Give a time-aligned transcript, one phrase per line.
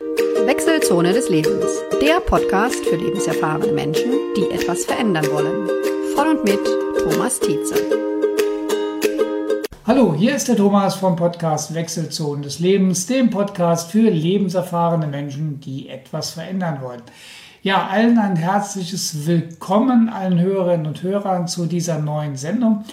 [0.00, 1.66] Wechselzone des Lebens,
[2.00, 5.68] der Podcast für lebenserfahrene Menschen, die etwas verändern wollen.
[6.16, 6.58] Von und mit
[6.98, 7.74] Thomas Tietze.
[9.86, 15.60] Hallo, hier ist der Thomas vom Podcast Wechselzone des Lebens, dem Podcast für lebenserfahrene Menschen,
[15.60, 17.02] die etwas verändern wollen.
[17.62, 22.84] Ja, allen ein herzliches Willkommen, allen Hörerinnen und Hörern zu dieser neuen Sendung.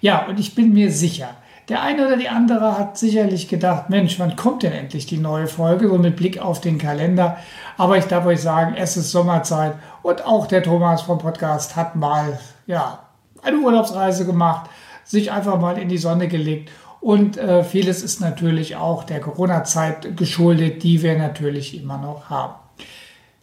[0.00, 1.36] Ja, und ich bin mir sicher,
[1.68, 5.48] der eine oder die andere hat sicherlich gedacht, Mensch, wann kommt denn endlich die neue
[5.48, 7.38] Folge, so mit Blick auf den Kalender.
[7.76, 11.96] Aber ich darf euch sagen, es ist Sommerzeit und auch der Thomas vom Podcast hat
[11.96, 13.00] mal, ja,
[13.42, 14.70] eine Urlaubsreise gemacht,
[15.04, 20.16] sich einfach mal in die Sonne gelegt und äh, vieles ist natürlich auch der Corona-Zeit
[20.16, 22.54] geschuldet, die wir natürlich immer noch haben.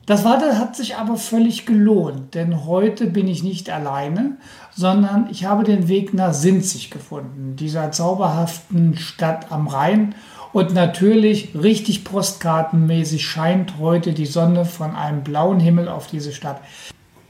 [0.05, 4.35] Das Warten hat sich aber völlig gelohnt, denn heute bin ich nicht alleine,
[4.75, 10.13] sondern ich habe den Weg nach Sinzig gefunden, dieser zauberhaften Stadt am Rhein.
[10.51, 16.59] Und natürlich, richtig postkartenmäßig scheint heute die Sonne von einem blauen Himmel auf diese Stadt.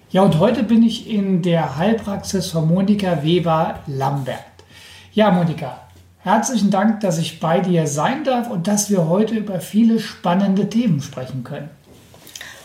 [0.10, 4.40] Ja, und heute bin ich in der Heilpraxis von Monika Weber-Lambert.
[5.14, 5.80] Ja, Monika,
[6.18, 10.70] herzlichen Dank, dass ich bei dir sein darf und dass wir heute über viele spannende
[10.70, 11.70] Themen sprechen können.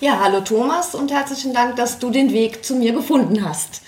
[0.00, 3.82] Ja, hallo Thomas und herzlichen Dank, dass du den Weg zu mir gefunden hast.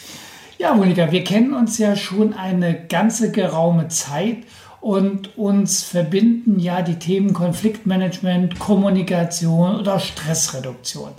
[0.59, 4.39] Ja, Monika, wir kennen uns ja schon eine ganze geraume Zeit
[4.81, 11.13] und uns verbinden ja die Themen Konfliktmanagement, Kommunikation oder Stressreduktion.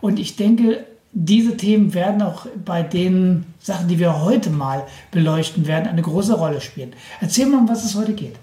[0.00, 5.68] Und ich denke, diese Themen werden auch bei den Sachen, die wir heute mal beleuchten
[5.68, 6.94] werden, eine große Rolle spielen.
[7.20, 8.34] Erzähl mal, um was es heute geht.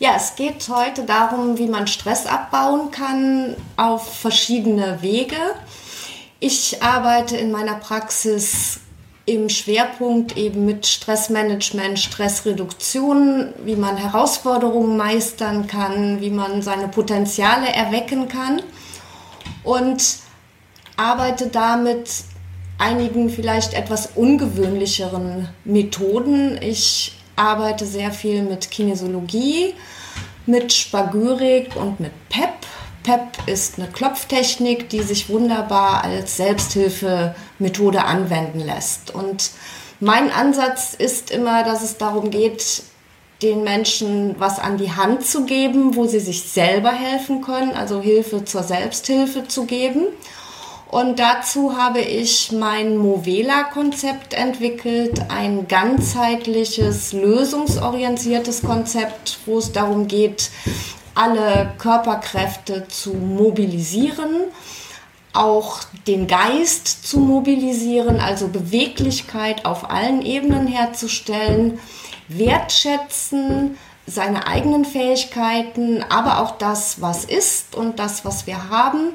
[0.00, 5.36] Ja, es geht heute darum, wie man Stress abbauen kann auf verschiedene Wege.
[6.40, 8.80] Ich arbeite in meiner Praxis
[9.24, 17.68] im Schwerpunkt eben mit Stressmanagement, Stressreduktion, wie man Herausforderungen meistern kann, wie man seine Potenziale
[17.72, 18.62] erwecken kann
[19.62, 20.18] und
[20.96, 22.10] arbeite damit
[22.78, 26.60] einigen vielleicht etwas ungewöhnlicheren Methoden.
[26.60, 29.74] Ich arbeite sehr viel mit Kinesiologie,
[30.46, 32.50] mit Spagyrik und mit PEP.
[33.02, 39.14] PEP ist eine Klopftechnik, die sich wunderbar als Selbsthilfemethode anwenden lässt.
[39.14, 39.50] Und
[40.00, 42.82] mein Ansatz ist immer, dass es darum geht,
[43.42, 48.00] den Menschen was an die Hand zu geben, wo sie sich selber helfen können, also
[48.00, 50.06] Hilfe zur Selbsthilfe zu geben.
[50.94, 60.50] Und dazu habe ich mein Movela-Konzept entwickelt, ein ganzheitliches, lösungsorientiertes Konzept, wo es darum geht,
[61.16, 64.42] alle Körperkräfte zu mobilisieren,
[65.32, 71.80] auch den Geist zu mobilisieren, also Beweglichkeit auf allen Ebenen herzustellen,
[72.28, 79.10] wertschätzen, seine eigenen Fähigkeiten, aber auch das, was ist und das, was wir haben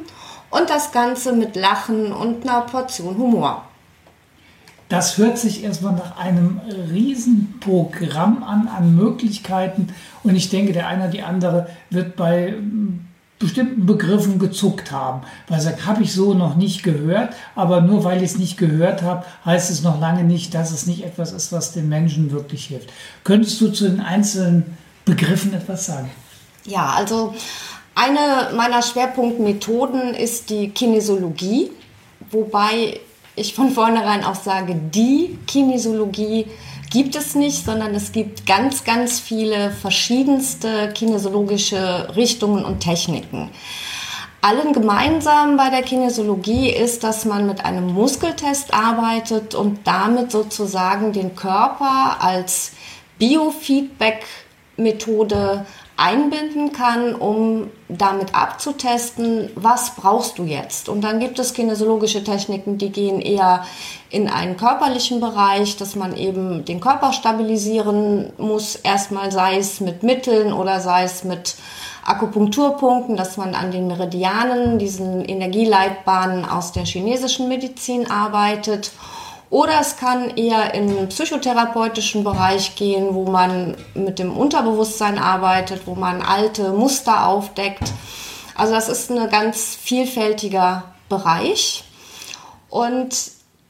[0.50, 3.64] und das Ganze mit Lachen und einer Portion Humor.
[4.90, 6.60] Das hört sich erstmal nach einem
[6.92, 9.94] Riesenprogramm an, an Möglichkeiten.
[10.24, 13.06] Und ich denke, der eine oder die andere wird bei hm,
[13.38, 18.18] bestimmten Begriffen gezuckt haben, weil sagt, habe ich so noch nicht gehört, aber nur weil
[18.18, 21.52] ich es nicht gehört habe, heißt es noch lange nicht, dass es nicht etwas ist,
[21.52, 22.92] was den Menschen wirklich hilft.
[23.24, 26.10] Könntest du zu den einzelnen Begriffen etwas sagen?
[26.66, 27.34] Ja, also
[27.95, 31.72] eine meiner Schwerpunktmethoden ist die Kinesiologie,
[32.31, 33.00] wobei
[33.35, 36.45] ich von vornherein auch sage, die Kinesiologie
[36.89, 43.50] gibt es nicht, sondern es gibt ganz, ganz viele verschiedenste kinesiologische Richtungen und Techniken.
[44.41, 51.11] Allen gemeinsam bei der Kinesiologie ist, dass man mit einem Muskeltest arbeitet und damit sozusagen
[51.11, 52.71] den Körper als
[53.19, 55.66] Biofeedback-Methode
[56.00, 60.88] einbinden kann, um damit abzutesten, was brauchst du jetzt.
[60.88, 63.66] Und dann gibt es kinesiologische Techniken, die gehen eher
[64.10, 70.02] in einen körperlichen Bereich, dass man eben den Körper stabilisieren muss, erstmal sei es mit
[70.04, 71.56] Mitteln oder sei es mit
[72.06, 78.92] Akupunkturpunkten, dass man an den Meridianen, diesen Energieleitbahnen aus der chinesischen Medizin arbeitet.
[79.50, 85.96] Oder es kann eher im psychotherapeutischen Bereich gehen, wo man mit dem Unterbewusstsein arbeitet, wo
[85.96, 87.92] man alte Muster aufdeckt.
[88.56, 91.84] Also das ist ein ganz vielfältiger Bereich.
[92.69, 93.16] Und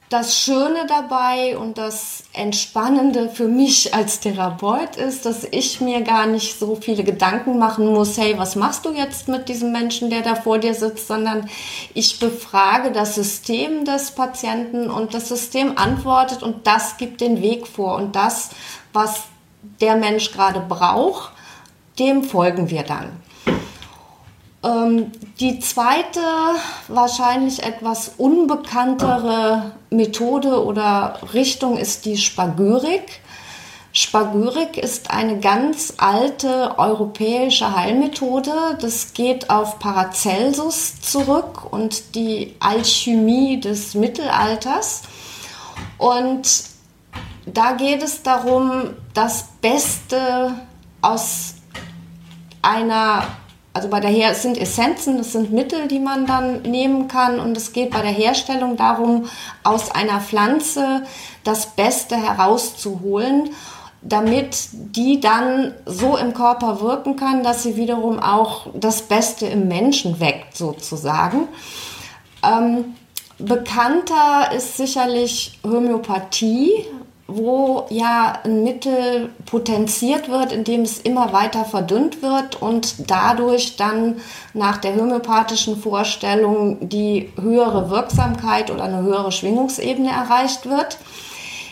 [0.09, 6.25] das Schöne dabei und das Entspannende für mich als Therapeut ist, dass ich mir gar
[6.25, 10.21] nicht so viele Gedanken machen muss, hey, was machst du jetzt mit diesem Menschen, der
[10.21, 11.47] da vor dir sitzt, sondern
[11.93, 17.67] ich befrage das System des Patienten und das System antwortet und das gibt den Weg
[17.67, 18.49] vor und das,
[18.93, 19.25] was
[19.79, 21.33] der Mensch gerade braucht,
[21.99, 23.11] dem folgen wir dann.
[24.63, 26.21] Ähm, die zweite,
[26.87, 33.21] wahrscheinlich etwas unbekanntere Methode oder Richtung ist die Spagyrik.
[33.91, 38.77] Spagyrik ist eine ganz alte europäische Heilmethode.
[38.79, 45.03] Das geht auf Paracelsus zurück und die Alchemie des Mittelalters.
[45.97, 46.63] Und
[47.45, 50.53] da geht es darum, das Beste
[51.01, 51.55] aus
[52.61, 53.23] einer,
[53.73, 57.39] also bei der Her es sind Essenzen, das sind Mittel, die man dann nehmen kann
[57.39, 59.29] und es geht bei der Herstellung darum,
[59.63, 61.03] aus einer Pflanze
[61.43, 63.51] das Beste herauszuholen
[64.01, 69.67] damit die dann so im Körper wirken kann, dass sie wiederum auch das Beste im
[69.67, 71.47] Menschen weckt, sozusagen.
[72.43, 72.95] Ähm,
[73.37, 76.85] bekannter ist sicherlich Homöopathie,
[77.29, 84.15] wo ja ein Mittel potenziert wird, indem es immer weiter verdünnt wird und dadurch dann
[84.53, 90.97] nach der homöopathischen Vorstellung die höhere Wirksamkeit oder eine höhere Schwingungsebene erreicht wird.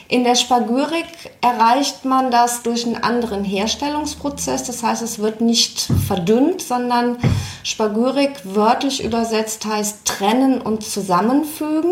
[0.09, 1.05] In der Spagyrik
[1.41, 4.63] erreicht man das durch einen anderen Herstellungsprozess.
[4.63, 7.17] Das heißt, es wird nicht verdünnt, sondern
[7.63, 11.91] Spagyrik wörtlich übersetzt heißt trennen und zusammenfügen.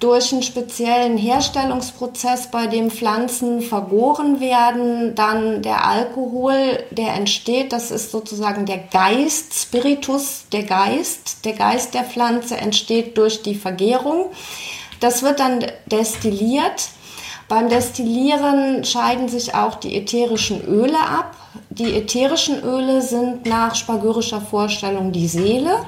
[0.00, 7.90] Durch einen speziellen Herstellungsprozess, bei dem Pflanzen vergoren werden, dann der Alkohol, der entsteht, das
[7.90, 14.30] ist sozusagen der Geist, Spiritus, der Geist, der Geist der Pflanze entsteht durch die Vergärung.
[15.00, 16.88] Das wird dann destilliert
[17.50, 21.34] beim Destillieren scheiden sich auch die ätherischen Öle ab.
[21.70, 25.84] Die ätherischen Öle sind nach spagyrischer Vorstellung die Seele.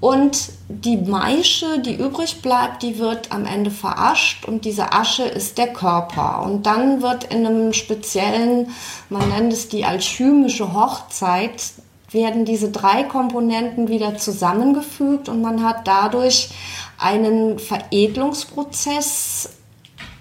[0.00, 5.56] Und die Maische, die übrig bleibt, die wird am Ende verascht und diese Asche ist
[5.56, 6.42] der Körper.
[6.42, 8.70] Und dann wird in einem speziellen,
[9.08, 11.62] man nennt es die alchymische Hochzeit,
[12.10, 16.50] werden diese drei Komponenten wieder zusammengefügt und man hat dadurch
[16.98, 19.50] einen Veredelungsprozess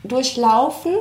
[0.04, 0.94] durchlaufen.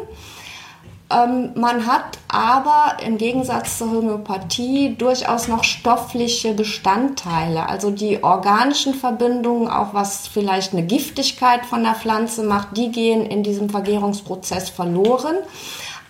[1.12, 7.68] Ähm, man hat aber im Gegensatz zur Homöopathie durchaus noch stoffliche Bestandteile.
[7.68, 13.26] Also die organischen Verbindungen, auch was vielleicht eine Giftigkeit von der Pflanze macht, die gehen
[13.26, 15.36] in diesem Vergärungsprozess verloren.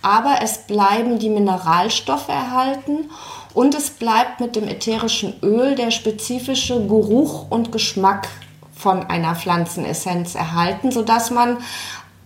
[0.03, 3.11] Aber es bleiben die Mineralstoffe erhalten
[3.55, 8.29] und es bleibt mit dem ätherischen Öl der spezifische Geruch und Geschmack
[8.75, 11.59] von einer Pflanzenessenz erhalten, sodass man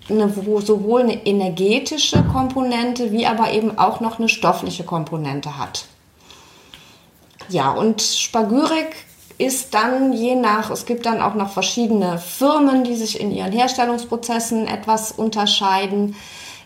[0.08, 5.86] eine, sowohl eine energetische Komponente wie aber eben auch noch eine stoffliche Komponente hat.
[7.48, 8.96] Ja, und Spagyrik
[9.38, 13.52] ist dann je nach, es gibt dann auch noch verschiedene Firmen, die sich in ihren
[13.52, 16.16] Herstellungsprozessen etwas unterscheiden.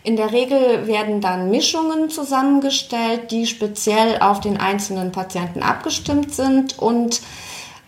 [0.03, 6.79] In der Regel werden dann Mischungen zusammengestellt, die speziell auf den einzelnen Patienten abgestimmt sind
[6.79, 7.21] und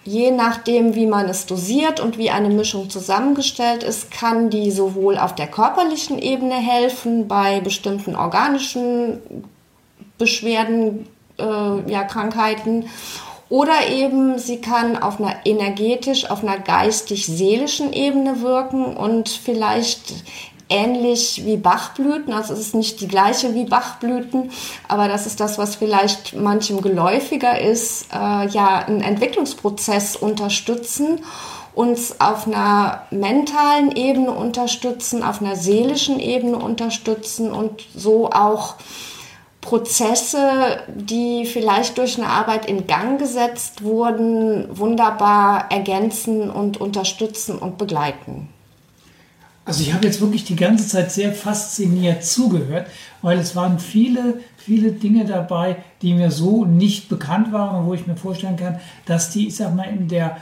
[0.06, 5.18] Je nachdem, wie man es dosiert und wie eine Mischung zusammengestellt ist, kann die sowohl
[5.18, 9.20] auf der körperlichen Ebene helfen bei bestimmten organischen
[10.18, 11.08] Beschwerden,
[11.38, 12.86] äh, ja, Krankheiten
[13.54, 20.14] oder eben sie kann auf einer energetisch, auf einer geistig-seelischen Ebene wirken und vielleicht
[20.74, 22.34] ähnlich wie Bachblüten.
[22.34, 24.52] Also es ist nicht die gleiche wie Bachblüten,
[24.88, 31.22] aber das ist das, was vielleicht manchem geläufiger ist, äh, ja, einen Entwicklungsprozess unterstützen,
[31.76, 38.76] uns auf einer mentalen Ebene unterstützen, auf einer seelischen Ebene unterstützen und so auch
[39.62, 47.78] Prozesse, die vielleicht durch eine Arbeit in Gang gesetzt wurden, wunderbar ergänzen und unterstützen und
[47.78, 48.53] begleiten.
[49.66, 52.88] Also ich habe jetzt wirklich die ganze Zeit sehr fasziniert zugehört,
[53.22, 57.94] weil es waren viele, viele Dinge dabei, die mir so nicht bekannt waren und wo
[57.94, 60.38] ich mir vorstellen kann, dass die, ich sag mal, in der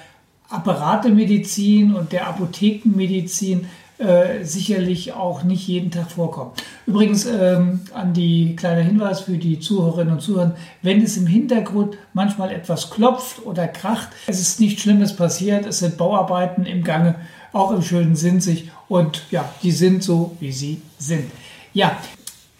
[0.49, 3.67] Apparatemedizin und der Apothekenmedizin
[3.99, 6.51] äh, sicherlich auch nicht jeden Tag vorkommen.
[6.87, 11.97] Übrigens ähm, an die kleine Hinweis für die Zuhörerinnen und Zuhörer, wenn es im Hintergrund
[12.13, 17.15] manchmal etwas klopft oder kracht, es ist nichts Schlimmes passiert, es sind Bauarbeiten im Gange
[17.53, 18.71] auch im schönen Sinzig.
[18.87, 21.31] Und ja, die sind so, wie sie sind.
[21.73, 21.97] Ja,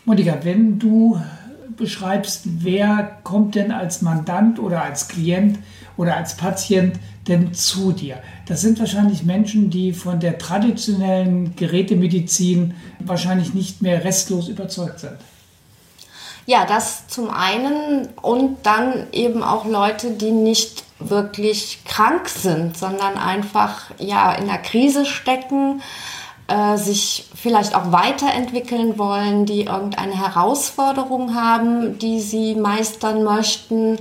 [0.06, 1.20] Monika, wenn du
[1.78, 5.60] beschreibst, wer kommt denn als Mandant oder als Klient
[5.98, 8.18] oder als Patient denn zu dir?
[8.48, 15.18] Das sind wahrscheinlich Menschen, die von der traditionellen Gerätemedizin wahrscheinlich nicht mehr restlos überzeugt sind.
[16.46, 23.18] Ja, das zum einen und dann eben auch Leute, die nicht wirklich krank sind, sondern
[23.18, 25.82] einfach ja in der Krise stecken,
[26.48, 34.00] äh, sich vielleicht auch weiterentwickeln wollen, die irgendeine Herausforderung haben, die sie meistern möchten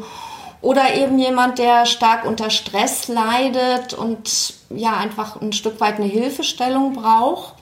[0.63, 6.07] Oder eben jemand, der stark unter Stress leidet und ja einfach ein Stück weit eine
[6.07, 7.55] Hilfestellung braucht.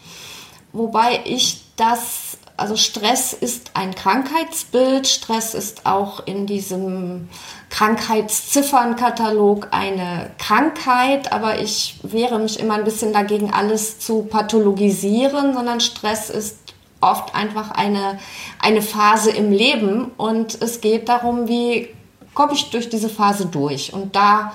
[0.72, 2.27] Wobei ich das,
[2.58, 7.28] also Stress ist ein Krankheitsbild, Stress ist auch in diesem
[7.70, 15.80] Krankheitsziffernkatalog eine Krankheit, aber ich wehre mich immer ein bisschen dagegen, alles zu pathologisieren, sondern
[15.80, 16.58] Stress ist
[17.00, 18.18] oft einfach eine,
[18.58, 20.10] eine Phase im Leben.
[20.16, 21.88] Und es geht darum, wie
[22.34, 24.52] komme ich durch diese Phase durch und da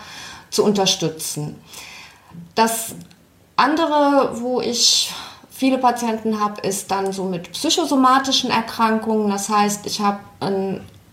[0.49, 1.55] zu unterstützen.
[2.53, 2.95] Das
[3.55, 5.13] andere, wo ich
[5.53, 9.29] viele Patienten habe, ist dann so mit psychosomatischen Erkrankungen.
[9.29, 10.19] Das heißt, ich habe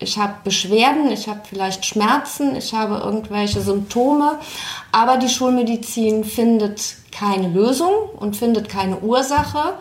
[0.03, 4.39] ich habe Beschwerden, ich habe vielleicht Schmerzen, ich habe irgendwelche Symptome,
[4.93, 9.75] aber die Schulmedizin findet keine Lösung und findet keine Ursache.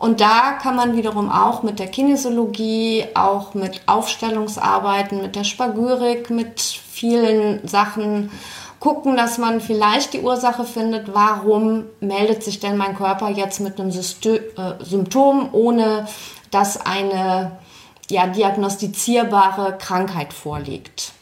[0.00, 6.30] Und da kann man wiederum auch mit der Kinesiologie, auch mit Aufstellungsarbeiten, mit der Spagyrik,
[6.30, 8.30] mit vielen Sachen
[8.84, 13.80] gucken, dass man vielleicht die Ursache findet, warum meldet sich denn mein Körper jetzt mit
[13.80, 16.06] einem System, äh, Symptom, ohne
[16.50, 17.52] dass eine
[18.10, 21.14] ja, diagnostizierbare Krankheit vorliegt.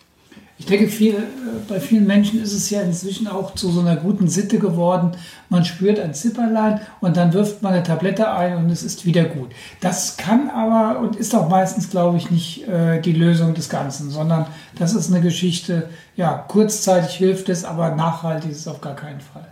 [0.63, 1.19] Ich denke, viel, äh,
[1.67, 5.11] bei vielen Menschen ist es ja inzwischen auch zu so einer guten Sitte geworden.
[5.49, 9.25] Man spürt ein Zipperlein und dann wirft man eine Tablette ein und es ist wieder
[9.25, 9.51] gut.
[9.81, 14.13] Das kann aber und ist auch meistens, glaube ich, nicht äh, die Lösung des Ganzen,
[14.13, 14.47] sondern
[14.79, 19.21] das ist eine Geschichte, ja, kurzzeitig hilft es, aber nachhaltig ist es auf gar keinen
[19.21, 19.49] Fall.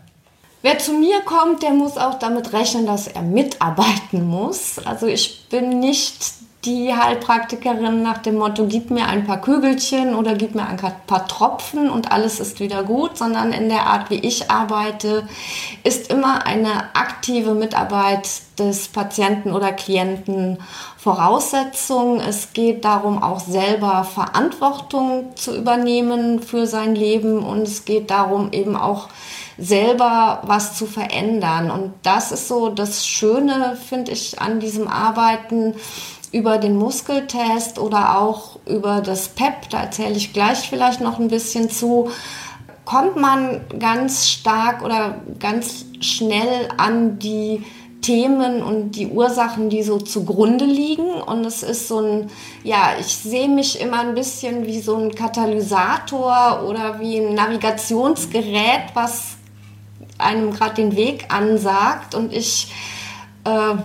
[0.62, 4.78] Wer zu mir kommt, der muss auch damit rechnen, dass er mitarbeiten muss.
[4.84, 10.34] Also ich bin nicht die Heilpraktikerin nach dem Motto, gib mir ein paar Kügelchen oder
[10.34, 14.18] gib mir ein paar Tropfen und alles ist wieder gut, sondern in der Art, wie
[14.18, 15.26] ich arbeite,
[15.84, 20.58] ist immer eine aktive Mitarbeit des Patienten oder Klienten
[20.98, 22.20] Voraussetzung.
[22.20, 28.52] Es geht darum, auch selber Verantwortung zu übernehmen für sein Leben und es geht darum,
[28.52, 29.08] eben auch
[29.56, 31.70] selber was zu verändern.
[31.70, 35.74] Und das ist so das Schöne, finde ich, an diesem Arbeiten
[36.32, 41.28] über den Muskeltest oder auch über das PEP, da erzähle ich gleich vielleicht noch ein
[41.28, 42.10] bisschen zu,
[42.84, 47.64] kommt man ganz stark oder ganz schnell an die
[48.00, 51.12] Themen und die Ursachen, die so zugrunde liegen.
[51.12, 52.30] Und es ist so ein,
[52.64, 58.94] ja, ich sehe mich immer ein bisschen wie so ein Katalysator oder wie ein Navigationsgerät,
[58.94, 59.36] was
[60.18, 62.14] einem gerade den Weg ansagt.
[62.14, 62.72] Und ich
[63.44, 63.76] äh,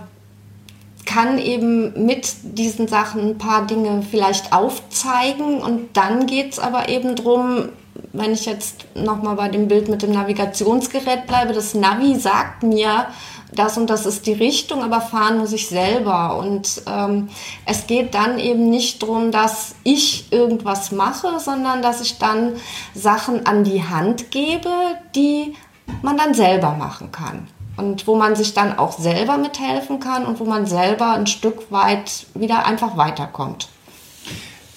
[1.06, 6.88] kann eben mit diesen Sachen ein paar Dinge vielleicht aufzeigen und dann geht es aber
[6.90, 7.70] eben darum,
[8.12, 13.06] wenn ich jetzt nochmal bei dem Bild mit dem Navigationsgerät bleibe, das Navi sagt mir,
[13.52, 16.36] das und das ist die Richtung, aber fahren muss ich selber.
[16.36, 17.28] Und ähm,
[17.64, 22.54] es geht dann eben nicht darum, dass ich irgendwas mache, sondern dass ich dann
[22.94, 24.68] Sachen an die Hand gebe,
[25.14, 25.54] die
[26.02, 30.40] man dann selber machen kann und wo man sich dann auch selber mithelfen kann und
[30.40, 33.68] wo man selber ein Stück weit wieder einfach weiterkommt.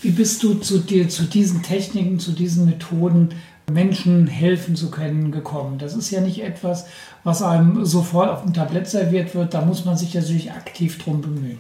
[0.02, 3.30] Wie bist du zu dir, zu diesen Techniken, zu diesen Methoden,
[3.70, 5.78] Menschen helfen zu können, gekommen?
[5.78, 6.86] Das ist ja nicht etwas,
[7.24, 9.54] was einem sofort auf dem Tablett serviert wird.
[9.54, 11.60] Da muss man sich natürlich aktiv drum bemühen.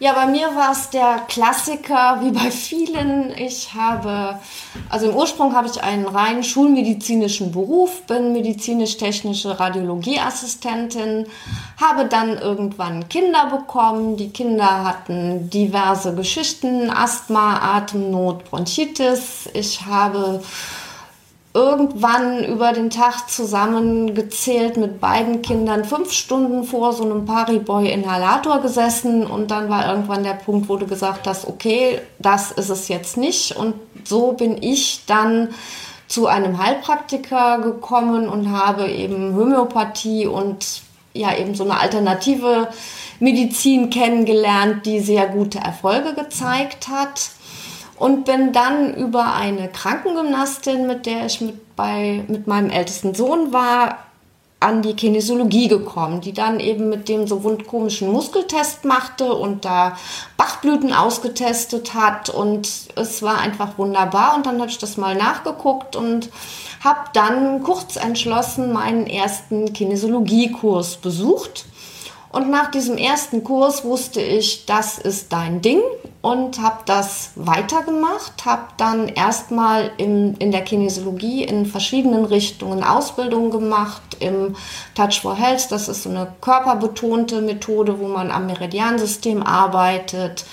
[0.00, 3.36] Ja, bei mir war es der Klassiker, wie bei vielen.
[3.36, 4.38] Ich habe,
[4.88, 11.26] also im Ursprung habe ich einen rein schulmedizinischen Beruf, bin medizinisch-technische Radiologieassistentin,
[11.80, 14.16] habe dann irgendwann Kinder bekommen.
[14.16, 19.48] Die Kinder hatten diverse Geschichten, Asthma, Atemnot, Bronchitis.
[19.52, 20.40] Ich habe
[21.54, 29.26] irgendwann über den Tag zusammengezählt mit beiden Kindern fünf Stunden vor so einem Pariboy-Inhalator gesessen
[29.26, 33.16] und dann war irgendwann der Punkt, wo du gesagt hast, okay, das ist es jetzt
[33.16, 33.56] nicht.
[33.56, 33.74] Und
[34.04, 35.48] so bin ich dann
[36.06, 40.82] zu einem Heilpraktiker gekommen und habe eben Homöopathie und
[41.14, 42.68] ja eben so eine alternative
[43.20, 47.30] Medizin kennengelernt, die sehr gute Erfolge gezeigt hat
[47.98, 53.52] und bin dann über eine Krankengymnastin, mit der ich mit, bei, mit meinem ältesten Sohn
[53.52, 53.98] war,
[54.60, 59.96] an die Kinesiologie gekommen, die dann eben mit dem so wundkomischen Muskeltest machte und da
[60.36, 62.28] Bachblüten ausgetestet hat.
[62.28, 64.34] Und es war einfach wunderbar.
[64.34, 66.30] Und dann habe ich das mal nachgeguckt und
[66.82, 71.66] habe dann kurz entschlossen meinen ersten Kinesiologiekurs besucht
[72.30, 75.80] und nach diesem ersten Kurs wusste ich, das ist dein Ding
[76.20, 83.50] und habe das weitergemacht, habe dann erstmal in, in der Kinesiologie in verschiedenen Richtungen Ausbildung
[83.50, 84.56] gemacht, im
[84.94, 90.44] Touch for Health, das ist so eine körperbetonte Methode, wo man am Meridiansystem arbeitet.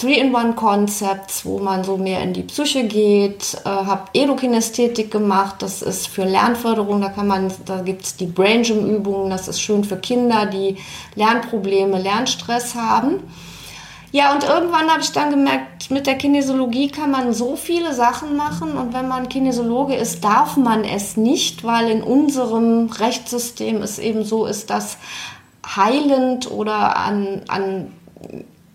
[0.00, 6.08] Three-in-One-Concepts, wo man so mehr in die Psyche geht, äh, habe Edukinästhetik gemacht, das ist
[6.08, 9.84] für Lernförderung, da kann man, da gibt es die Brain Gym Übungen, das ist schön
[9.84, 10.78] für Kinder, die
[11.16, 13.20] Lernprobleme, Lernstress haben.
[14.10, 18.36] Ja, und irgendwann habe ich dann gemerkt, mit der Kinesiologie kann man so viele Sachen
[18.36, 23.98] machen und wenn man Kinesiologe ist, darf man es nicht, weil in unserem Rechtssystem es
[23.98, 24.96] eben so ist, dass
[25.76, 27.92] heilend oder an, an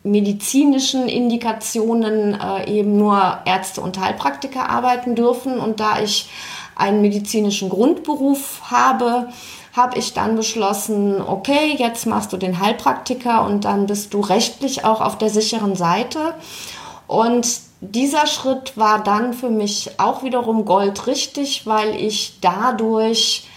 [0.05, 5.59] medizinischen Indikationen äh, eben nur Ärzte und Heilpraktiker arbeiten dürfen.
[5.59, 6.29] Und da ich
[6.75, 9.29] einen medizinischen Grundberuf habe,
[9.73, 14.85] habe ich dann beschlossen, okay, jetzt machst du den Heilpraktiker und dann bist du rechtlich
[14.85, 16.35] auch auf der sicheren Seite.
[17.07, 17.47] Und
[17.81, 23.47] dieser Schritt war dann für mich auch wiederum goldrichtig, weil ich dadurch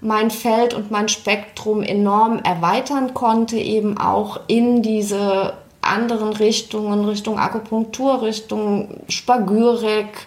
[0.00, 5.54] mein Feld und mein Spektrum enorm erweitern konnte, eben auch in diese
[5.88, 10.26] anderen Richtungen, Richtung Akupunktur, Richtung Spagyrik,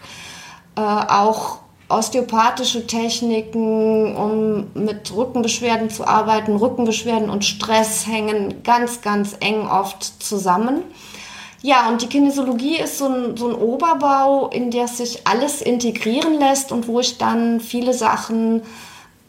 [0.75, 6.55] äh, auch osteopathische Techniken, um mit Rückenbeschwerden zu arbeiten.
[6.55, 10.83] Rückenbeschwerden und Stress hängen ganz, ganz eng oft zusammen.
[11.61, 16.39] Ja, und die Kinesiologie ist so ein, so ein Oberbau, in der sich alles integrieren
[16.39, 18.63] lässt und wo ich dann viele Sachen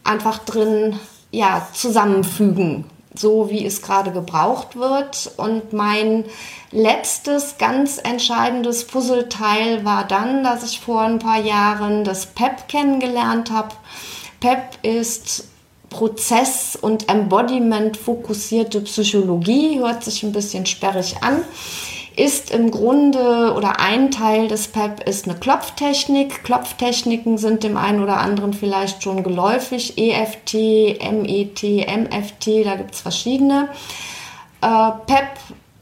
[0.03, 0.99] einfach drin
[1.31, 2.85] ja, zusammenfügen
[3.15, 5.31] so wie es gerade gebraucht wird.
[5.37, 6.25] Und mein
[6.71, 13.51] letztes ganz entscheidendes Puzzleteil war dann, dass ich vor ein paar Jahren das PEP kennengelernt
[13.51, 13.75] habe.
[14.39, 15.47] PEP ist
[15.89, 21.43] Prozess- und Embodiment-fokussierte Psychologie, hört sich ein bisschen sperrig an
[22.15, 26.43] ist im Grunde oder ein Teil des PEP ist eine Klopftechnik.
[26.43, 29.97] Klopftechniken sind dem einen oder anderen vielleicht schon geläufig.
[29.97, 30.53] EFT,
[31.11, 33.69] MET, MFT, da gibt es verschiedene.
[34.61, 35.27] Äh, PEP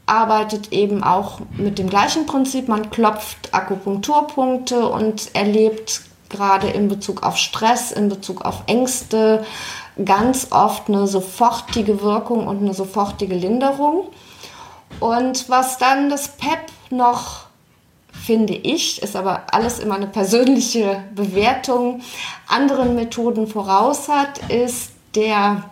[0.06, 2.68] arbeitet eben auch mit dem gleichen Prinzip.
[2.68, 9.44] Man klopft Akupunkturpunkte und erlebt gerade in Bezug auf Stress, in Bezug auf Ängste
[10.04, 14.08] ganz oft eine sofortige Wirkung und eine sofortige Linderung.
[15.00, 17.46] Und was dann das PEP noch,
[18.12, 22.02] finde ich, ist aber alles immer eine persönliche Bewertung,
[22.46, 25.64] anderen Methoden voraus hat, ist der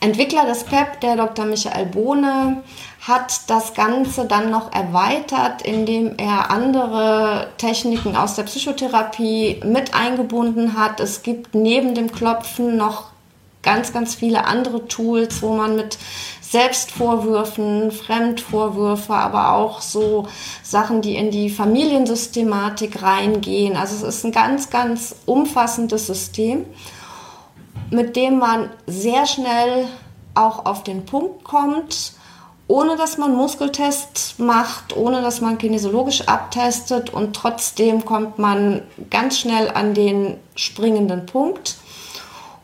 [0.00, 1.44] Entwickler des PEP, der Dr.
[1.44, 2.62] Michael Bohne,
[3.06, 10.78] hat das Ganze dann noch erweitert, indem er andere Techniken aus der Psychotherapie mit eingebunden
[10.78, 11.00] hat.
[11.00, 13.10] Es gibt neben dem Klopfen noch
[13.62, 15.98] ganz, ganz viele andere Tools, wo man mit
[16.40, 20.26] Selbstvorwürfen, Fremdvorwürfe, aber auch so
[20.64, 23.76] Sachen, die in die Familiensystematik reingehen.
[23.76, 26.66] Also es ist ein ganz, ganz umfassendes System,
[27.90, 29.86] mit dem man sehr schnell
[30.34, 32.14] auch auf den Punkt kommt,
[32.66, 39.38] ohne dass man Muskeltests macht, ohne dass man kinesiologisch abtestet und trotzdem kommt man ganz
[39.38, 41.76] schnell an den springenden Punkt.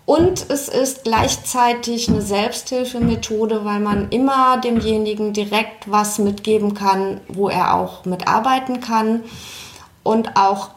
[0.06, 7.48] Und es ist gleichzeitig eine Selbsthilfemethode, weil man immer demjenigen direkt was mitgeben kann, wo
[7.48, 9.24] er auch mitarbeiten kann.
[10.04, 10.70] Und auch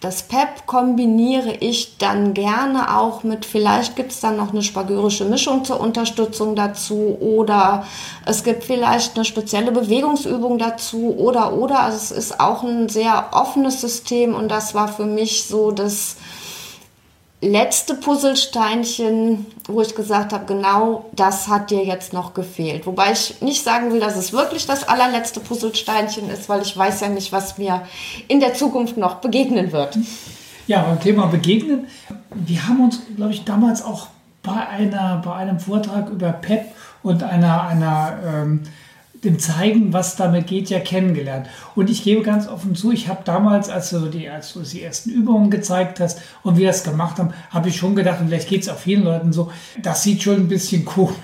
[0.00, 5.26] das PEP kombiniere ich dann gerne auch mit, vielleicht gibt es dann noch eine spagyrische
[5.26, 7.84] Mischung zur Unterstützung dazu oder
[8.24, 11.80] es gibt vielleicht eine spezielle Bewegungsübung dazu oder oder.
[11.80, 16.16] Also es ist auch ein sehr offenes System und das war für mich so das
[17.40, 22.86] letzte Puzzlesteinchen, wo ich gesagt habe, genau das hat dir jetzt noch gefehlt.
[22.86, 27.00] Wobei ich nicht sagen will, dass es wirklich das allerletzte Puzzlesteinchen ist, weil ich weiß
[27.00, 27.82] ja nicht, was mir
[28.28, 29.98] in der Zukunft noch begegnen wird.
[30.66, 31.86] Ja, beim Thema Begegnen,
[32.34, 34.08] wir haben uns, glaube ich, damals auch
[34.42, 36.66] bei, einer, bei einem Vortrag über PEP
[37.02, 38.62] und einer, einer ähm,
[39.24, 41.48] dem Zeigen, was damit geht, ja kennengelernt.
[41.74, 44.82] Und ich gebe ganz offen zu, ich habe damals, als du, die, als du die
[44.82, 48.48] ersten Übungen gezeigt hast und wir das gemacht haben, habe ich schon gedacht, und vielleicht
[48.48, 49.50] geht es auch vielen Leuten so,
[49.82, 51.16] das sieht schon ein bisschen komisch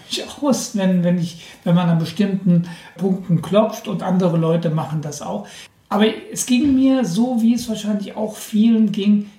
[0.43, 5.23] aus, wenn, wenn, ich, wenn man an bestimmten Punkten klopft und andere Leute machen das
[5.23, 5.47] auch.
[5.89, 9.31] Aber es ging mir so, wie es wahrscheinlich auch vielen ging,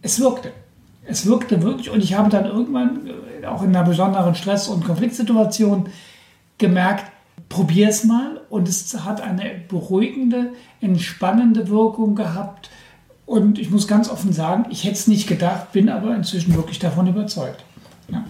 [0.00, 0.50] es wirkte.
[1.04, 3.08] Es wirkte wirklich und ich habe dann irgendwann,
[3.42, 5.88] äh, auch in einer besonderen Stress- und Konfliktsituation,
[6.58, 7.11] gemerkt,
[7.52, 12.70] probier es mal und es hat eine beruhigende, entspannende Wirkung gehabt.
[13.26, 16.78] Und ich muss ganz offen sagen, ich hätte es nicht gedacht, bin aber inzwischen wirklich
[16.78, 17.62] davon überzeugt.
[18.08, 18.24] Ja.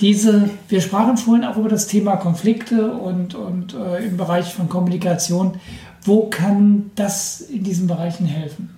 [0.00, 4.68] Diese, wir sprachen vorhin auch über das Thema Konflikte und, und äh, im Bereich von
[4.68, 5.60] Kommunikation.
[6.04, 8.76] Wo kann das in diesen Bereichen helfen?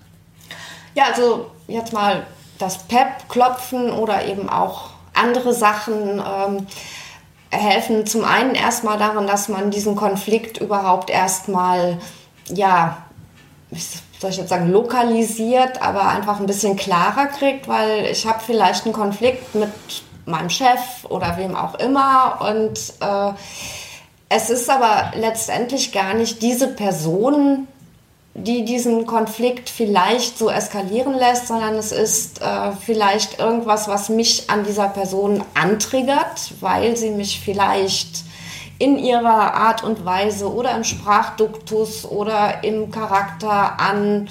[0.95, 2.27] Ja, also jetzt mal
[2.59, 6.21] das PEP klopfen oder eben auch andere Sachen.
[6.21, 6.67] Ähm,
[7.55, 11.99] helfen zum einen erstmal daran, dass man diesen Konflikt überhaupt erstmal,
[12.49, 12.99] ja,
[14.19, 18.85] soll ich jetzt sagen, lokalisiert, aber einfach ein bisschen klarer kriegt, weil ich habe vielleicht
[18.85, 19.71] einen Konflikt mit
[20.27, 23.33] meinem Chef oder wem auch immer und äh,
[24.29, 27.69] es ist aber letztendlich gar nicht diese Person,
[28.35, 34.51] die diesen Konflikt vielleicht so eskalieren lässt, sondern es ist äh, vielleicht irgendwas, was mich
[34.51, 38.25] an dieser Person antriggert, weil sie mich vielleicht
[38.81, 44.29] in ihrer Art und Weise oder im Sprachduktus oder im Charakter an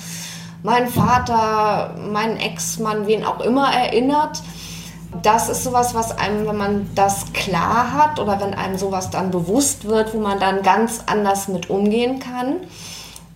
[0.64, 4.42] meinen Vater, meinen Ex-Mann, wen auch immer erinnert.
[5.22, 9.32] Das ist sowas, was einem, wenn man das klar hat oder wenn einem sowas dann
[9.32, 12.62] bewusst wird, wo man dann ganz anders mit umgehen kann.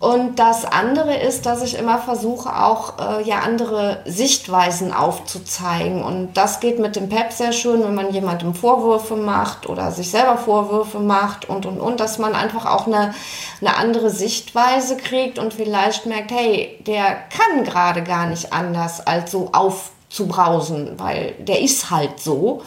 [0.00, 6.04] Und das andere ist, dass ich immer versuche, auch äh, ja andere Sichtweisen aufzuzeigen.
[6.04, 10.10] Und das geht mit dem PEP sehr schön, wenn man jemandem Vorwürfe macht oder sich
[10.10, 13.12] selber Vorwürfe macht und und und, dass man einfach auch eine,
[13.60, 19.32] eine andere Sichtweise kriegt und vielleicht merkt, hey, der kann gerade gar nicht anders als
[19.32, 22.62] so aufzubrausen, weil der ist halt so.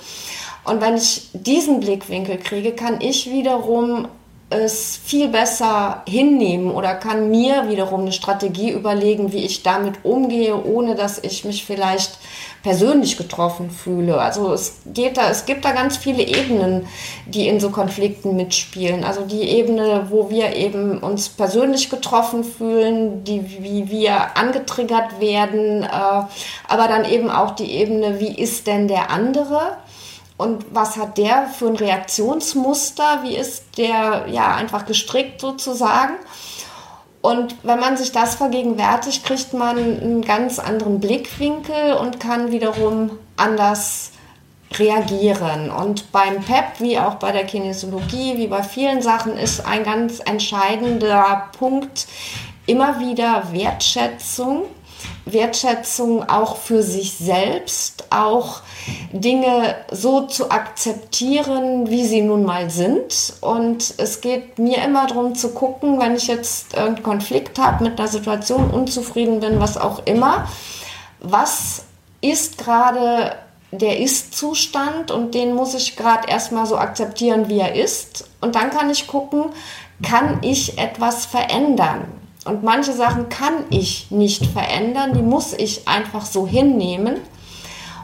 [0.65, 4.09] Und wenn ich diesen Blickwinkel kriege, kann ich wiederum
[4.51, 10.63] es viel besser hinnehmen oder kann mir wiederum eine Strategie überlegen, wie ich damit umgehe,
[10.63, 12.19] ohne dass ich mich vielleicht
[12.63, 14.19] persönlich getroffen fühle.
[14.19, 16.87] Also es geht da, es gibt da ganz viele Ebenen,
[17.25, 19.03] die in so Konflikten mitspielen.
[19.03, 25.83] Also die Ebene, wo wir eben uns persönlich getroffen fühlen, die, wie wir angetriggert werden,
[25.83, 29.77] äh, aber dann eben auch die Ebene, wie ist denn der andere?
[30.41, 36.15] Und was hat der für ein Reaktionsmuster, wie ist der ja einfach gestrickt sozusagen.
[37.21, 43.11] Und wenn man sich das vergegenwärtigt, kriegt man einen ganz anderen Blickwinkel und kann wiederum
[43.37, 44.13] anders
[44.79, 45.69] reagieren.
[45.69, 50.21] Und beim PEP, wie auch bei der Kinesiologie, wie bei vielen Sachen, ist ein ganz
[50.25, 52.07] entscheidender Punkt
[52.65, 54.63] immer wieder Wertschätzung
[55.25, 58.61] Wertschätzung auch für sich selbst, auch
[59.11, 63.33] Dinge so zu akzeptieren, wie sie nun mal sind.
[63.41, 67.99] Und es geht mir immer darum zu gucken, wenn ich jetzt irgendeinen Konflikt habe mit
[67.99, 70.47] einer Situation, unzufrieden bin, was auch immer,
[71.19, 71.83] was
[72.21, 73.35] ist gerade
[73.71, 78.29] der Ist-Zustand und den muss ich gerade erstmal so akzeptieren, wie er ist.
[78.41, 79.45] Und dann kann ich gucken,
[80.03, 82.20] kann ich etwas verändern?
[82.45, 87.17] Und manche Sachen kann ich nicht verändern, die muss ich einfach so hinnehmen.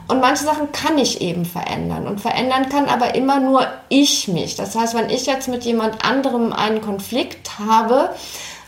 [0.06, 2.06] Und manche Sachen kann ich eben verändern.
[2.06, 4.54] Und verändern kann aber immer nur ich mich.
[4.54, 8.10] Das heißt, wenn ich jetzt mit jemand anderem einen Konflikt habe,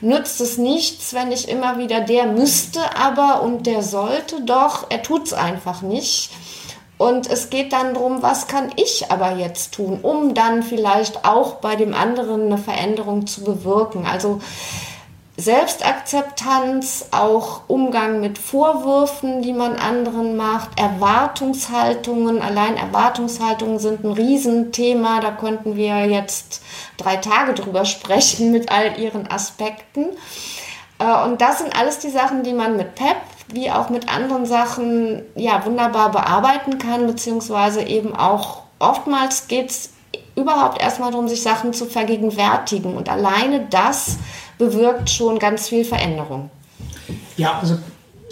[0.02, 5.02] nützt es nichts, wenn ich immer wieder der müsste aber und der sollte doch, er
[5.02, 6.30] tut es einfach nicht.
[6.98, 11.54] Und es geht dann darum, was kann ich aber jetzt tun, um dann vielleicht auch
[11.54, 14.04] bei dem anderen eine Veränderung zu bewirken.
[14.06, 14.40] Also
[15.36, 22.42] Selbstakzeptanz, auch Umgang mit Vorwürfen, die man anderen macht, Erwartungshaltungen.
[22.42, 25.20] Allein Erwartungshaltungen sind ein Riesenthema.
[25.20, 26.62] Da könnten wir jetzt
[26.98, 30.06] drei Tage drüber sprechen mit all ihren Aspekten.
[30.98, 33.16] Äh, und das sind alles die Sachen, die man mit PEP
[33.52, 39.90] wie auch mit anderen Sachen ja wunderbar bearbeiten kann, beziehungsweise eben auch oftmals geht es
[40.36, 42.96] überhaupt erstmal darum, sich Sachen zu vergegenwärtigen.
[42.96, 44.18] Und alleine das
[44.60, 46.50] bewirkt schon ganz viel Veränderung.
[47.38, 47.78] Ja, also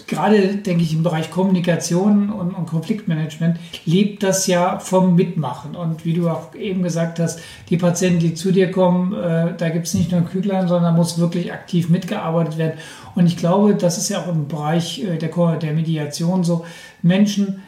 [0.07, 5.75] gerade, denke ich, im Bereich Kommunikation und, und, Konfliktmanagement lebt das ja vom Mitmachen.
[5.75, 9.71] Und wie du auch eben gesagt hast, die Patienten, die zu dir kommen, äh, da
[9.71, 12.79] gibt es nicht nur ein Küglein, sondern muss wirklich aktiv mitgearbeitet werden.
[13.15, 16.65] Und ich glaube, das ist ja auch im Bereich äh, der, der Mediation so.
[17.03, 17.63] Menschen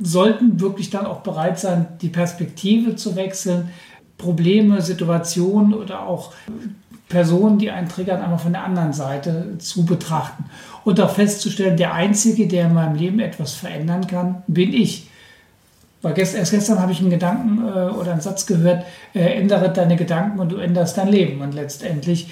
[0.00, 3.70] sollten wirklich dann auch bereit sein, die Perspektive zu wechseln,
[4.18, 6.32] Probleme, Situationen oder auch
[7.08, 10.44] Personen, die einen triggern, einmal von der anderen Seite zu betrachten
[10.84, 15.08] und auch festzustellen, der Einzige, der in meinem Leben etwas verändern kann, bin ich.
[16.04, 19.72] Weil gest, erst gestern habe ich einen Gedanken äh, oder einen Satz gehört, äh, ändere
[19.72, 21.40] deine Gedanken und du änderst dein Leben.
[21.40, 22.28] Und letztendlich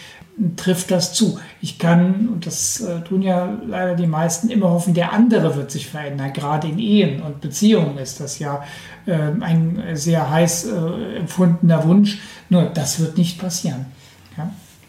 [0.57, 1.39] trifft das zu.
[1.63, 5.71] Ich kann, und das äh, tun ja leider die meisten, immer hoffen, der andere wird
[5.71, 6.35] sich verändern.
[6.35, 8.63] Gerade in Ehen und Beziehungen ist das ja
[9.07, 12.21] äh, ein sehr heiß äh, empfundener Wunsch.
[12.51, 13.87] Nur das wird nicht passieren.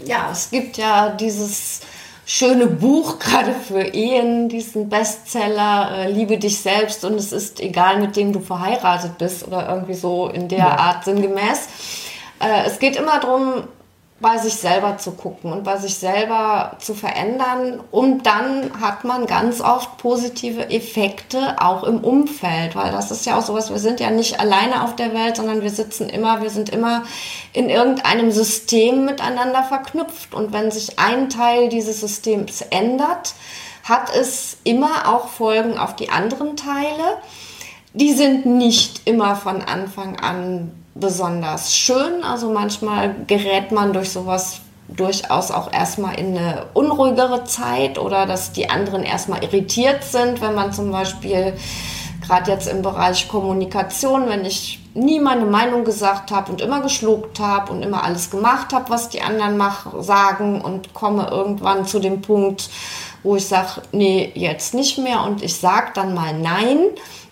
[0.06, 1.82] Ja, es gibt ja dieses
[2.26, 8.00] schöne Buch gerade für Ehen, diesen Bestseller äh, Liebe dich selbst und es ist egal,
[8.00, 10.78] mit dem du verheiratet bist oder irgendwie so in der ja.
[10.78, 11.68] Art sinngemäß.
[12.40, 13.64] Äh, es geht immer darum,
[14.24, 17.82] bei sich selber zu gucken und bei sich selber zu verändern.
[17.92, 23.38] Und dann hat man ganz oft positive Effekte auch im Umfeld, weil das ist ja
[23.38, 26.50] auch sowas, wir sind ja nicht alleine auf der Welt, sondern wir sitzen immer, wir
[26.50, 27.04] sind immer
[27.52, 30.34] in irgendeinem System miteinander verknüpft.
[30.34, 33.34] Und wenn sich ein Teil dieses Systems ändert,
[33.84, 37.18] hat es immer auch Folgen auf die anderen Teile.
[37.94, 42.24] Die sind nicht immer von Anfang an besonders schön.
[42.24, 48.52] Also manchmal gerät man durch sowas durchaus auch erstmal in eine unruhigere Zeit oder dass
[48.52, 51.54] die anderen erstmal irritiert sind, wenn man zum Beispiel
[52.26, 57.40] gerade jetzt im Bereich Kommunikation, wenn ich nie meine Meinung gesagt habe und immer geschluckt
[57.40, 62.00] habe und immer alles gemacht habe, was die anderen mach, sagen und komme irgendwann zu
[62.00, 62.70] dem Punkt,
[63.24, 66.80] wo ich sage, nee, jetzt nicht mehr und ich sage dann mal nein,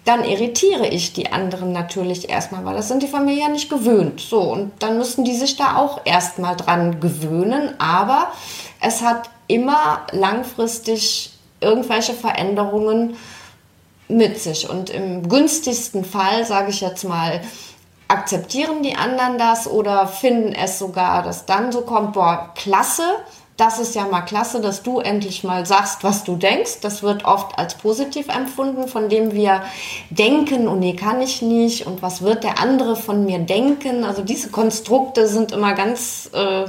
[0.05, 4.19] dann irritiere ich die anderen natürlich erstmal, weil das sind die Familien ja nicht gewöhnt.
[4.19, 8.31] So, und dann müssen die sich da auch erstmal dran gewöhnen, aber
[8.79, 13.15] es hat immer langfristig irgendwelche Veränderungen
[14.07, 14.69] mit sich.
[14.69, 17.41] Und im günstigsten Fall, sage ich jetzt mal,
[18.07, 23.03] akzeptieren die anderen das oder finden es sogar, dass dann so kommt, boah, klasse,
[23.61, 26.79] das ist ja mal klasse, dass du endlich mal sagst, was du denkst.
[26.81, 29.61] Das wird oft als positiv empfunden, von dem wir
[30.09, 34.03] denken, und oh nee, kann ich nicht, und was wird der andere von mir denken.
[34.03, 36.65] Also diese Konstrukte sind immer ganz äh,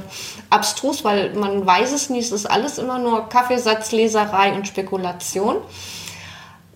[0.51, 5.55] abstrus, weil man weiß es nicht, es ist alles immer nur Kaffeesatzleserei und Spekulation.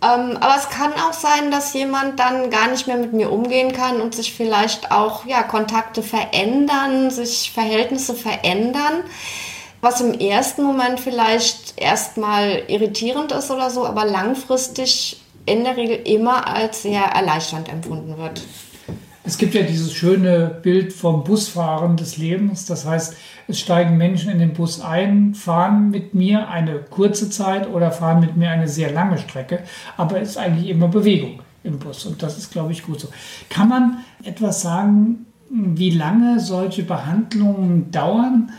[0.01, 3.71] Ähm, aber es kann auch sein, dass jemand dann gar nicht mehr mit mir umgehen
[3.71, 9.03] kann und sich vielleicht auch ja, Kontakte verändern, sich Verhältnisse verändern
[9.81, 15.99] was im ersten Moment vielleicht erstmal irritierend ist oder so, aber langfristig in der Regel
[16.05, 18.41] immer als sehr erleichternd empfunden wird.
[19.23, 22.65] Es gibt ja dieses schöne Bild vom Busfahren des Lebens.
[22.65, 23.13] Das heißt,
[23.49, 28.21] es steigen Menschen in den Bus ein, fahren mit mir eine kurze Zeit oder fahren
[28.21, 29.63] mit mir eine sehr lange Strecke,
[29.97, 33.09] aber es ist eigentlich immer Bewegung im Bus und das ist, glaube ich, gut so.
[33.49, 38.51] Kann man etwas sagen, wie lange solche Behandlungen dauern?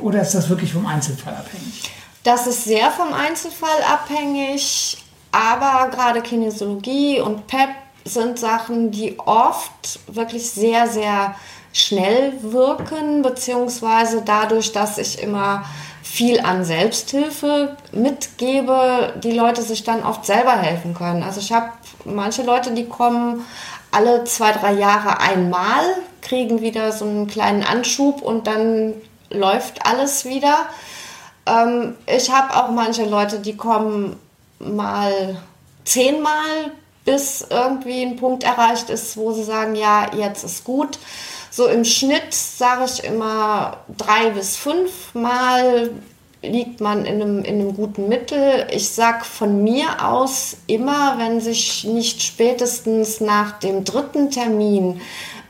[0.00, 1.90] Oder ist das wirklich vom Einzelfall abhängig?
[2.22, 4.96] Das ist sehr vom Einzelfall abhängig,
[5.30, 7.68] aber gerade Kinesiologie und PEP
[8.04, 11.34] sind Sachen, die oft wirklich sehr, sehr
[11.72, 15.64] schnell wirken, beziehungsweise dadurch, dass ich immer
[16.02, 21.22] viel an Selbsthilfe mitgebe, die Leute sich dann oft selber helfen können.
[21.22, 21.70] Also ich habe
[22.04, 23.44] manche Leute, die kommen
[23.90, 25.84] alle zwei, drei Jahre einmal,
[26.20, 28.94] kriegen wieder so einen kleinen Anschub und dann
[29.34, 30.66] läuft alles wieder.
[31.46, 34.18] Ähm, ich habe auch manche Leute, die kommen
[34.58, 35.36] mal
[35.84, 36.72] zehnmal,
[37.04, 40.98] bis irgendwie ein Punkt erreicht ist, wo sie sagen, ja, jetzt ist gut.
[41.50, 45.90] So im Schnitt sage ich immer drei bis fünf Mal
[46.42, 48.66] liegt man in einem, in einem guten Mittel.
[48.70, 55.00] Ich sage von mir aus immer, wenn sich nicht spätestens nach dem dritten Termin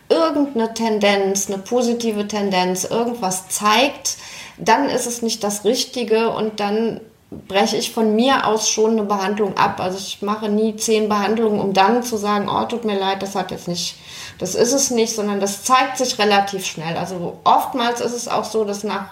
[0.09, 4.17] irgendeine Tendenz, eine positive Tendenz, irgendwas zeigt,
[4.59, 7.01] dann ist es nicht das Richtige und dann
[7.49, 9.81] breche ich von mir aus schon eine Behandlung ab.
[9.81, 13.35] Also ich mache nie zehn Behandlungen, um dann zu sagen, oh, tut mir leid, das
[13.35, 13.97] hat jetzt nicht,
[14.38, 16.97] das ist es nicht, sondern das zeigt sich relativ schnell.
[16.97, 19.07] Also oftmals ist es auch so, dass nach,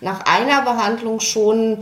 [0.00, 1.78] nach einer Behandlung schon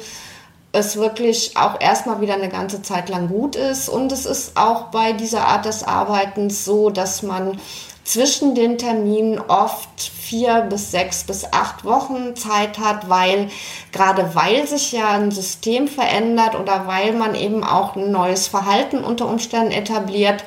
[0.72, 3.88] es wirklich auch erstmal wieder eine ganze Zeit lang gut ist.
[3.88, 7.58] Und es ist auch bei dieser Art des Arbeitens so, dass man
[8.04, 13.48] zwischen den Terminen oft vier bis sechs bis acht Wochen Zeit hat, weil
[13.92, 19.04] gerade weil sich ja ein System verändert oder weil man eben auch ein neues Verhalten
[19.04, 20.44] unter Umständen etabliert,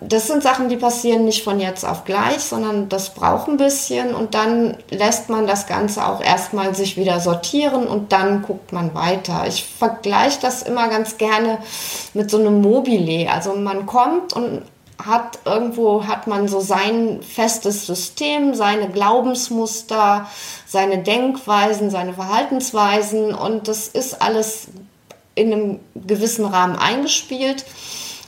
[0.00, 4.14] das sind Sachen, die passieren nicht von jetzt auf gleich, sondern das braucht ein bisschen
[4.14, 8.94] und dann lässt man das Ganze auch erstmal sich wieder sortieren und dann guckt man
[8.94, 9.44] weiter.
[9.48, 11.58] Ich vergleiche das immer ganz gerne
[12.14, 13.30] mit so einem Mobile.
[13.30, 14.62] Also man kommt und
[15.04, 20.28] hat irgendwo hat man so sein festes System, seine Glaubensmuster,
[20.66, 24.68] seine Denkweisen, seine Verhaltensweisen und das ist alles
[25.34, 27.64] in einem gewissen Rahmen eingespielt.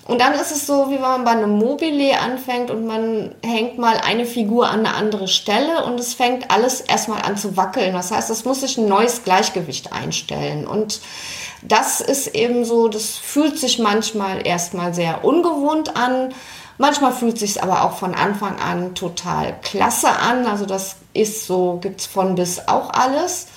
[0.07, 3.79] Und dann ist es so, wie wenn man bei einem Mobile anfängt und man hängt
[3.79, 7.93] mal eine Figur an eine andere Stelle und es fängt alles erstmal an zu wackeln.
[7.93, 10.67] Das heißt, es muss sich ein neues Gleichgewicht einstellen.
[10.67, 11.01] Und
[11.63, 16.35] das ist eben so, das fühlt sich manchmal erstmal sehr ungewohnt an.
[16.81, 20.47] Manchmal fühlt es sich aber auch von Anfang an total klasse an.
[20.47, 23.49] Also das ist so, gibt es von bis auch alles.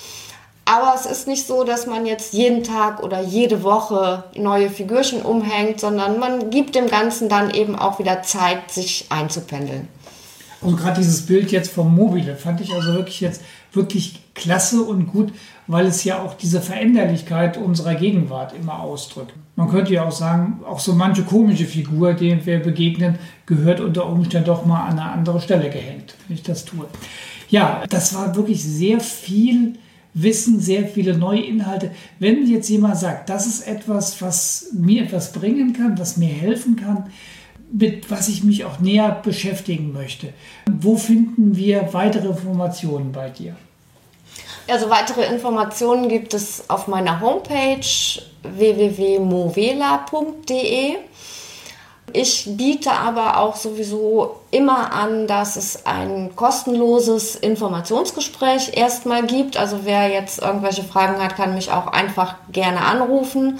[0.65, 5.21] Aber es ist nicht so, dass man jetzt jeden Tag oder jede Woche neue Figürchen
[5.21, 9.87] umhängt, sondern man gibt dem Ganzen dann eben auch wieder Zeit, sich einzupendeln.
[10.61, 13.39] Also gerade dieses Bild jetzt vom Mobile fand ich also wirklich jetzt
[13.73, 15.31] wirklich klasse und gut,
[15.67, 19.33] weil es ja auch diese Veränderlichkeit unserer Gegenwart immer ausdrückt.
[19.55, 24.07] Man könnte ja auch sagen, auch so manche komische Figur, denen wir begegnen, gehört unter
[24.07, 26.85] Umständen doch mal an eine andere Stelle gehängt, wenn ich das tue.
[27.49, 29.73] Ja, das war wirklich sehr viel
[30.13, 31.91] Wissen, sehr viele neue Inhalte.
[32.19, 36.75] Wenn jetzt jemand sagt, das ist etwas, was mir etwas bringen kann, was mir helfen
[36.75, 37.05] kann,
[37.73, 40.31] mit was ich mich auch näher beschäftigen möchte,
[40.71, 43.55] wo finden wir weitere Informationen bei dir?
[44.67, 47.81] Also weitere Informationen gibt es auf meiner Homepage
[48.43, 50.97] www.movela.de.
[52.13, 59.57] Ich biete aber auch sowieso immer an, dass es ein kostenloses Informationsgespräch erstmal gibt.
[59.57, 63.59] Also wer jetzt irgendwelche Fragen hat, kann mich auch einfach gerne anrufen.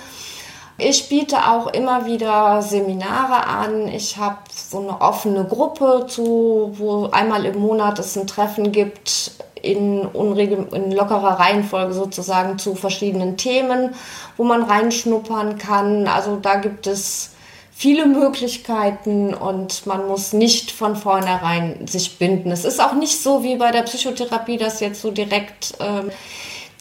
[0.85, 3.87] Ich biete auch immer wieder Seminare an.
[3.87, 9.31] Ich habe so eine offene Gruppe, zu, wo einmal im Monat es ein Treffen gibt
[9.61, 13.95] in, unregel in lockerer Reihenfolge sozusagen zu verschiedenen Themen,
[14.35, 16.07] wo man reinschnuppern kann.
[16.07, 17.31] Also da gibt es
[17.71, 22.51] viele Möglichkeiten und man muss nicht von vornherein sich binden.
[22.51, 26.11] Es ist auch nicht so wie bei der Psychotherapie, dass jetzt so direkt ähm,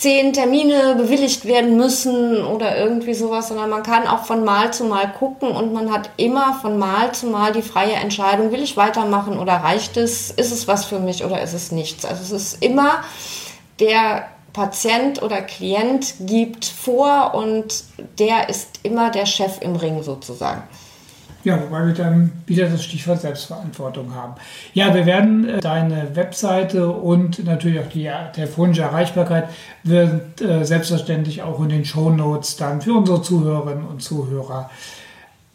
[0.02, 4.82] zehn Termine bewilligt werden müssen oder irgendwie sowas, sondern man kann auch von Mal zu
[4.82, 8.76] Mal gucken und man hat immer von Mal zu Mal die freie Entscheidung, will ich
[8.76, 12.04] weitermachen oder reicht es, ist es was für mich oder ist es nichts.
[12.04, 13.04] Also es ist immer
[13.78, 17.84] der Patient oder Klient gibt vor und
[18.18, 20.64] der ist immer der Chef im Ring sozusagen.
[21.44, 24.34] Ja, wobei wir dann wieder das Stichwort Selbstverantwortung haben.
[24.74, 29.48] Ja, wir werden äh, deine Webseite und natürlich auch die telefonische Erreichbarkeit
[29.82, 34.70] wird äh, selbstverständlich auch in den Show Notes dann für unsere Zuhörerinnen und Zuhörer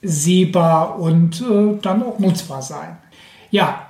[0.01, 2.97] sehbar und äh, dann auch nutzbar sein.
[3.49, 3.87] Ja,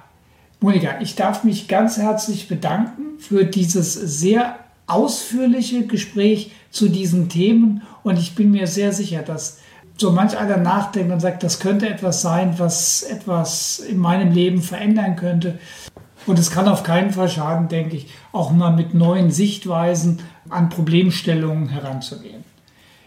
[0.60, 7.82] Monika, ich darf mich ganz herzlich bedanken für dieses sehr ausführliche Gespräch zu diesen Themen
[8.04, 9.60] und ich bin mir sehr sicher, dass
[9.98, 14.62] so manch einer nachdenkt und sagt, das könnte etwas sein, was etwas in meinem Leben
[14.62, 15.60] verändern könnte.
[16.26, 20.70] Und es kann auf keinen Fall schaden, denke ich, auch mal mit neuen Sichtweisen an
[20.70, 22.44] Problemstellungen heranzugehen.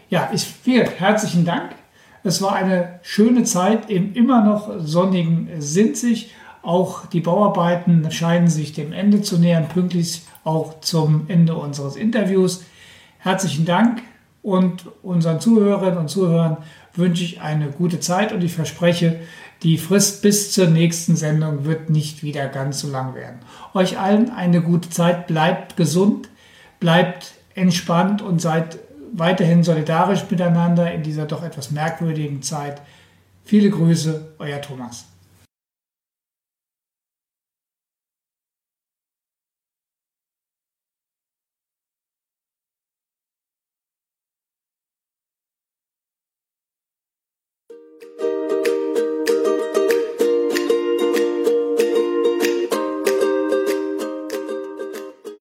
[0.09, 1.75] Ja, ich, vielen herzlichen Dank.
[2.23, 6.31] Es war eine schöne Zeit im immer noch sonnigen Sinzig.
[6.61, 12.63] Auch die Bauarbeiten scheinen sich dem Ende zu nähern, pünktlich auch zum Ende unseres Interviews.
[13.19, 14.01] Herzlichen Dank
[14.41, 16.57] und unseren Zuhörerinnen und Zuhörern
[16.93, 19.19] wünsche ich eine gute Zeit und ich verspreche,
[19.63, 23.39] die Frist bis zur nächsten Sendung wird nicht wieder ganz so lang werden.
[23.73, 26.29] Euch allen eine gute Zeit, bleibt gesund,
[26.79, 28.79] bleibt entspannt und seid
[29.13, 32.81] weiterhin solidarisch miteinander in dieser doch etwas merkwürdigen Zeit.
[33.43, 35.10] Viele Grüße, euer Thomas.